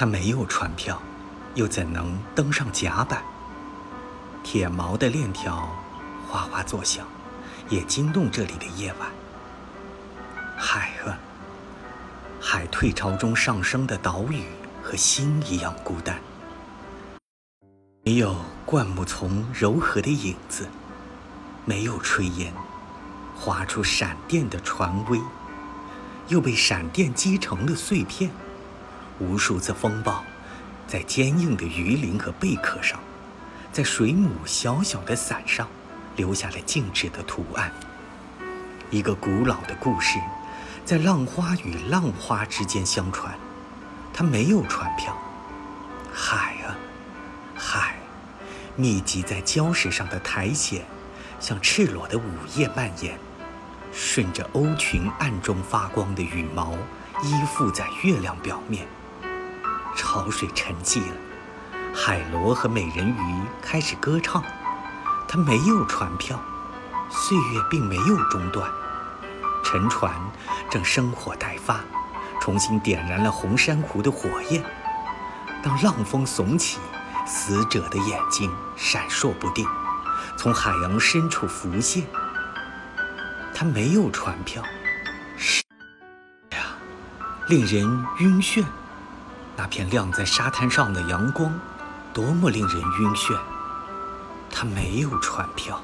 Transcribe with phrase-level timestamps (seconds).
[0.00, 0.98] 他没有船票，
[1.54, 3.22] 又怎能登上甲板？
[4.42, 5.68] 铁锚的链条
[6.26, 7.06] 哗哗作响，
[7.68, 9.10] 也惊动这里的夜晚。
[10.56, 11.20] 海啊，
[12.40, 14.44] 海退潮中上升的岛屿
[14.82, 16.18] 和心一样孤单，
[18.02, 20.66] 没有灌木丛柔和的影子，
[21.66, 22.50] 没有炊烟
[23.36, 25.20] 划出闪电的船桅，
[26.28, 28.30] 又被闪电击成了碎片。
[29.20, 30.24] 无数次风暴，
[30.86, 32.98] 在坚硬的鱼鳞和贝壳上，
[33.70, 35.68] 在水母小小的伞上，
[36.16, 37.70] 留下了静止的图案。
[38.90, 40.18] 一个古老的故事，
[40.84, 43.38] 在浪花与浪花之间相传。
[44.12, 45.16] 它没有船票。
[46.12, 46.76] 海啊，
[47.54, 47.94] 海，
[48.74, 50.80] 密集在礁石上的苔藓，
[51.38, 52.24] 像赤裸的午
[52.56, 53.18] 夜蔓延，
[53.92, 56.72] 顺着鸥群暗中发光的羽毛，
[57.22, 58.86] 依附在月亮表面。
[59.96, 61.16] 潮水沉寂了，
[61.94, 64.42] 海螺和美人鱼开始歌唱。
[65.28, 66.40] 它没有船票，
[67.08, 68.68] 岁月并没有中断。
[69.62, 70.12] 沉船
[70.68, 71.80] 正生火待发，
[72.40, 74.64] 重新点燃了红珊瑚的火焰。
[75.62, 76.80] 当浪峰耸起，
[77.26, 79.64] 死者的眼睛闪烁不定，
[80.36, 82.04] 从海洋深处浮现。
[83.54, 84.62] 它没有船票，
[85.36, 85.62] 是
[86.52, 86.58] 呀，
[87.46, 88.64] 令人晕眩。
[89.60, 91.52] 那片亮在沙滩上的阳光，
[92.14, 93.38] 多么令人晕眩！
[94.50, 95.78] 他没有船票。